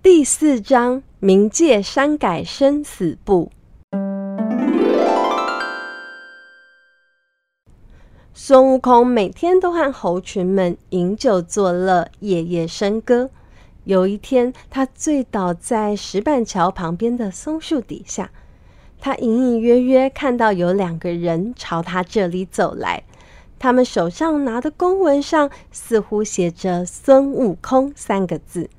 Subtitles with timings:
[0.00, 3.50] 第四章：冥界删改生死簿。
[8.32, 13.28] 孙悟空每天都和猴群们饮酒作乐，夜夜笙歌。
[13.82, 18.30] 有一天，他醉倒在石板桥旁边的松树底下，
[19.00, 23.02] 他隐隐约约看到有两个人朝他这里走来，
[23.58, 28.70] 他们手上拿的公文上似乎写着“孙悟空”三个字。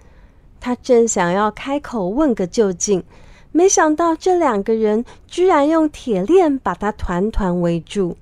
[0.59, 3.03] 他正想要开口问个究竟，
[3.51, 8.17] 没想到这两个人居然用铁链把他团团围住。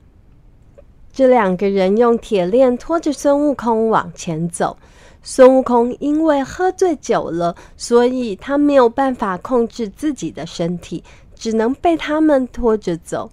[1.11, 4.77] 这两个人用铁链拖着孙悟空往前走。
[5.23, 11.03] 孙悟空因为喝醉酒了，所以他没有办法控制自己的身体，
[11.35, 13.29] 只能被他们拖着走。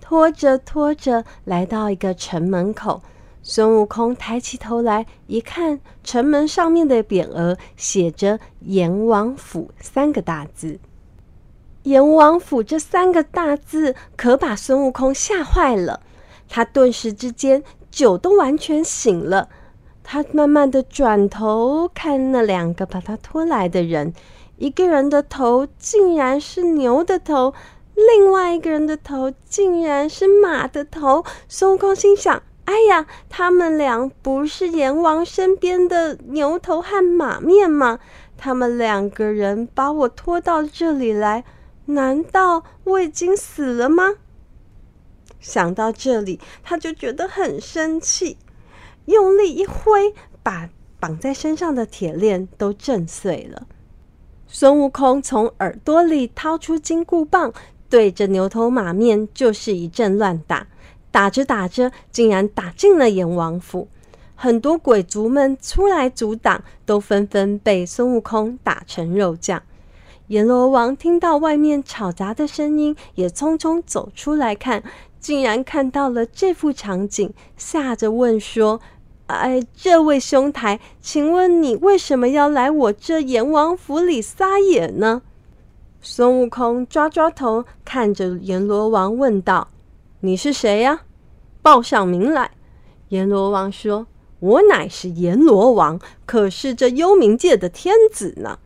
[0.00, 3.00] 拖着拖着，来到一个城门口，
[3.42, 10.78] 孙悟空抬起头来一看，城门上面的匾额写着“阎王府”三个大字。
[11.84, 16.00] 阎王府这三个大字可把孙悟空吓坏了。
[16.48, 19.48] 他顿时之间酒都完全醒了，
[20.02, 24.12] 他慢慢的转头看那两个把他拖来的人，
[24.58, 27.54] 一个人的头竟然是牛的头，
[27.94, 31.24] 另外一个人的头竟然是马的头。
[31.48, 37.98] 孙悟空心想：哎呀，他们俩不是阎王身边的牛头和马面吗？
[38.38, 41.42] 他们两个人把我拖到这里来，
[41.86, 44.14] 难道我已经死了吗？
[45.40, 48.38] 想到这里，他就觉得很生气，
[49.06, 53.66] 用力一挥，把绑在身上的铁链都震碎了。
[54.46, 57.52] 孙悟空从耳朵里掏出金箍棒，
[57.88, 60.68] 对着牛头马面就是一阵乱打，
[61.10, 63.88] 打着打着，竟然打进了阎王府。
[64.34, 69.62] 很多鬼卒们出来阻挡，都纷纷被孙悟空打成肉酱。
[70.28, 74.82] 阎罗王听到外面吵杂的声音，也匆匆走出来看。
[75.18, 78.80] 竟然看到了这幅场景，吓着问说
[79.26, 85.20] ：“哎，这位兄台，请问你为什么要来我这阎王府里撒野呢？”
[86.00, 89.68] 孙悟空抓抓头，看着阎罗王问道
[90.20, 91.02] ：“你是谁呀？
[91.62, 92.50] 报上名来。”
[93.10, 94.06] 阎罗王说
[94.40, 98.58] ：“我乃是阎罗王，可是这幽冥界的天子呢。”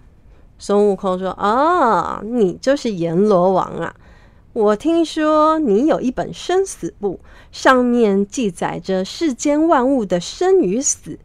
[0.58, 3.94] 孙悟空说：“啊，你就是阎罗王啊。”
[4.54, 7.18] 我听说你有一本生死簿，
[7.50, 11.18] 上面记载着世间万物的生与死，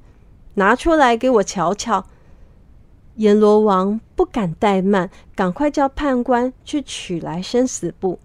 [0.55, 2.05] 拿出来给我瞧瞧。
[3.17, 8.17] 阎罗王不敢怠慢，赶快叫判官去取来生死簿。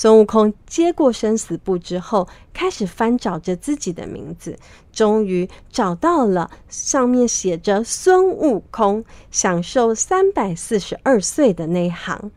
[0.00, 4.56] 孙悟空接过生死簿之后，开始翻找着自己的名字，
[4.92, 12.30] 终于找到了，上面写着“孙悟空，享受三百四十二岁”的那行。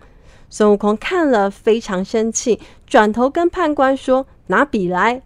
[0.49, 5.22] 孙悟空看了非常生气，转头跟判官说：“拿笔来。”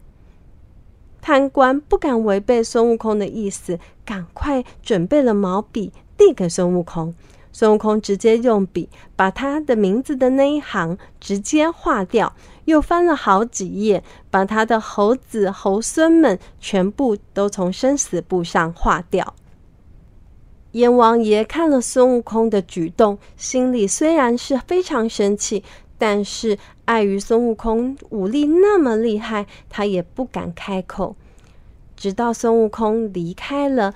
[1.24, 7.16] 判官不敢违背孙悟空的意思，赶快准备了毛笔递给孙悟空。
[7.58, 12.36] 孙悟空直接用笔把他的名字的那一行直接划掉，
[12.66, 19.34] 又翻了好几页，把他的猴子猴孙们全部都从生死簿上划掉。
[20.74, 25.64] 阎王爷看了孙悟空的举动，心里虽然是非常生气，
[25.98, 31.16] 但是碍于孙悟空武力那么厉害，他也不敢开口。
[31.96, 33.94] 直到孙悟空离开了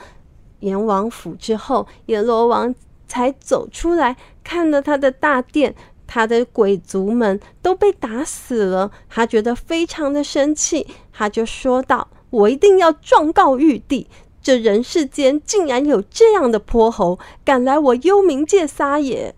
[0.62, 2.74] 阎王府之后，阎罗王
[3.10, 5.76] 才走出来，看了他的大殿，
[6.08, 14.08] 他的鬼族们都被打死了，他觉得非常的生气，他就说道：“我一定要状告玉帝。”
[14.42, 19.36] 这人世间竟然有这样的泼猴，敢来我幽冥界撒野！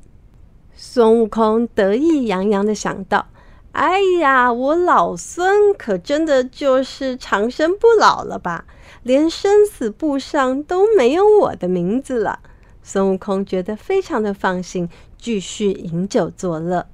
[0.75, 3.27] 孙悟空得意洋洋的想到
[3.73, 8.65] ：“哎呀，我老孙可真的就是长生不老了吧？
[9.01, 12.39] 连生死簿上都没有我的名字了。”
[12.83, 16.87] 孙悟空觉得非常的放心，继续饮酒作乐。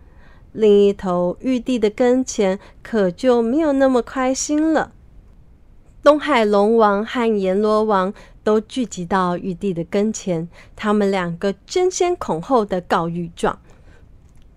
[0.51, 4.91] 另一头，玉帝的跟前可就没有那么开心了。
[6.03, 8.13] 东海龙王和阎罗王
[8.43, 13.59] 都聚集到玉帝的跟前，他们两个争先恐后的告御状。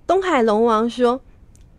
[0.07, 1.21] 东海龙王说：“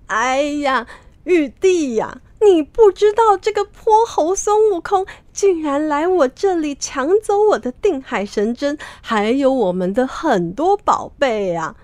[0.08, 0.88] 哎呀，
[1.24, 11.76] 玉帝呀，你不知道这个泼猴孙悟空竟然来我这里抢走我的定海神针，还有我们的很多宝贝啊，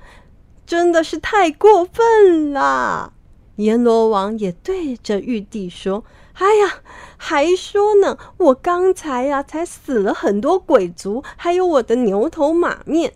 [0.65, 3.13] 真的是太过分了。”
[3.57, 6.03] 阎罗王也对着玉帝说。
[6.39, 6.81] 哎呀，
[7.17, 8.15] 还说呢！
[8.37, 13.13] 我刚才呀、才死了很多鬼族，还有我的牛头马面。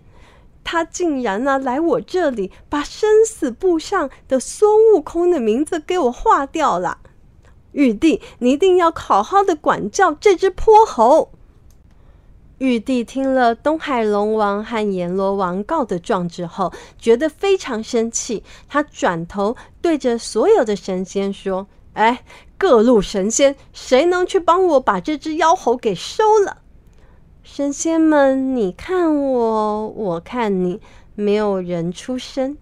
[0.63, 6.97] 他竟然呢、啊、来我这里，把生死簿上的孙悟空的名字给我划掉了。
[7.71, 11.29] 玉帝，你一定要好好的管教这只泼猴。
[12.57, 18.44] 玉帝听了东海龙王和阎罗王告的状之后，觉得非常生气。
[18.69, 22.23] 他转头对着所有的神仙说：“哎，
[22.59, 26.57] 各路神仙，谁能去帮我把这只妖猴给收了？”
[27.41, 30.79] 神仙们，你看我，我看你，
[31.15, 32.56] 没有人出声。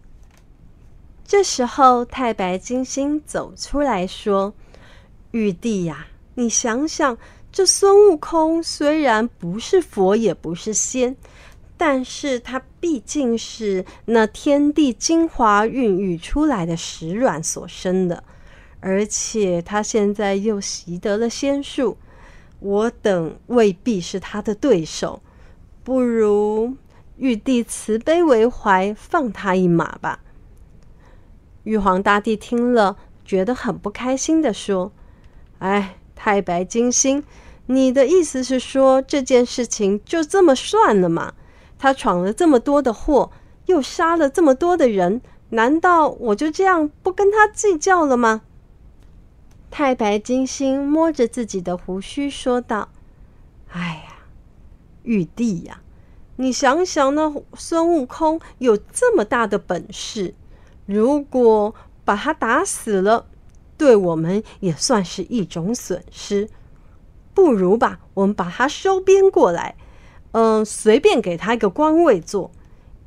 [1.26, 4.54] 这时候，太白金星走出来说
[5.32, 7.18] ：“玉帝呀，你想想。”
[7.52, 11.16] 这孙悟空虽然不是佛，也不是仙，
[11.76, 18.24] 但是他毕竟是那天地精华孕育出来的石卵所生的，
[18.82, 21.98] 而且他现在又习得了仙术，
[22.60, 25.20] 我等未必是他的对手，
[25.84, 26.76] 不如
[27.18, 30.20] 玉帝慈悲为怀，放他一马吧。
[31.64, 34.92] 玉皇大帝听了，觉得很不开心地说
[35.60, 37.24] ：“哎。”太白金星，
[37.68, 41.34] 你的意思是说这件事情就这么算了吗？
[41.78, 43.32] 他闯了这么多的祸，
[43.68, 45.22] 又杀了这么多的人，
[45.52, 48.42] 难道我就这样不跟他计较了吗？
[49.72, 52.90] 太白金星摸着自己的胡须说道
[53.72, 54.26] ：“哎呀，
[55.04, 55.80] 玉帝呀，
[56.36, 60.36] 你想想，那孙悟空有这么大的本事，
[60.86, 61.74] 如果
[62.04, 63.28] 把他打死了。”
[63.80, 66.50] 对我们也算是一种损失，
[67.34, 69.76] 不如吧，我们把他收编过来，
[70.34, 72.52] 嗯，随便给他一个官位做，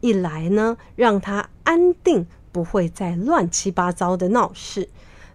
[0.01, 4.89] 一来呢，让他安定，不会再乱七八糟的闹事；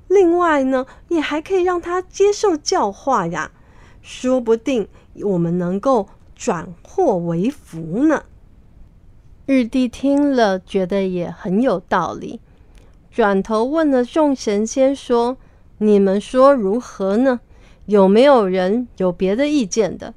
[0.07, 3.51] 另外呢，也还可以让他接受教化呀，
[4.01, 4.87] 说不定
[5.21, 8.23] 我们能够转祸为福呢。
[9.45, 12.41] 玉帝听了，觉得也很有道理。
[13.17, 15.37] 转头问了众神仙说
[15.79, 17.39] ：“你们说如何呢？
[17.87, 20.13] 有没有人有别的意见的？”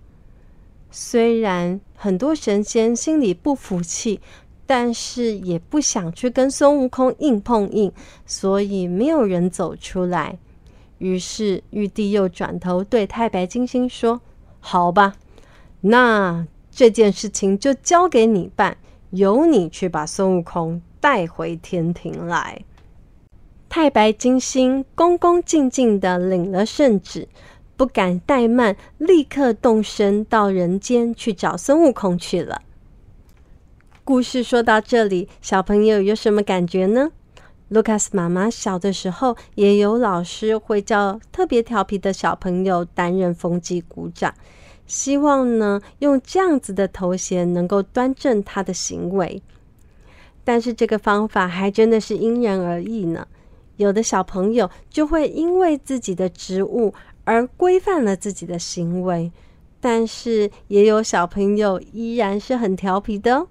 [0.93, 4.21] 虽然很多神仙心里不服气，
[4.67, 7.91] 但是也不想去跟孙悟空硬碰硬，
[8.27, 10.39] 所以没有人走出来。
[10.99, 14.21] 于是玉帝又转头对太白金星说
[14.61, 15.15] ：“好吧，
[15.81, 18.77] 那这件事情就交给你办，
[19.09, 22.63] 由你去把孙悟空带回天庭来。”
[23.71, 27.29] 太白金星恭恭敬敬的领了圣旨，
[27.77, 32.63] 不敢怠慢，立刻动身到人间去找孙悟空去了。
[34.03, 37.13] 故事说到这里，小朋友有什么感觉呢？
[37.69, 44.35] 卢卡斯妈妈小的时候也有老师会叫特别调皮的小朋友担任风纪鼓掌，
[44.89, 49.41] 希望呢用这样子的头衔能够端正他的行为。
[50.43, 53.29] 但是这个方法还真的是因人而异呢。
[53.81, 56.93] 有的小朋友就会因为自己的职务
[57.25, 59.33] 而规范了自己的行为，
[59.81, 63.49] 但是也有小朋友依然是很调皮的哦。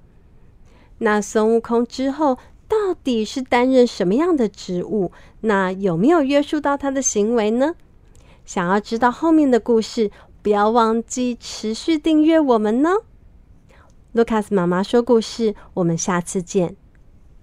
[0.99, 2.37] 那孙悟空之后
[2.67, 5.11] 到底是担任什么样的职务？
[5.41, 7.73] 那有没有约束到他的行为呢？
[8.45, 10.11] 想要知道后面的故事，
[10.43, 12.89] 不要忘记持续订阅我们呢。
[14.11, 16.75] 卢卡斯妈妈说故事，我们下次见。